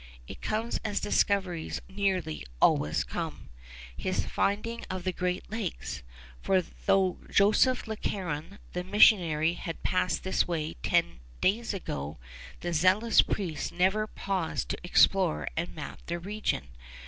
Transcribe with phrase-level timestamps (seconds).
[0.27, 3.49] It comes as discoveries nearly always come
[3.95, 6.01] his finding of the Great Lakes;
[6.41, 12.17] for though Joseph Le Caron, the missionary, had passed this way ten days ago,
[12.61, 16.69] the zealous priest never paused to explore and map the region.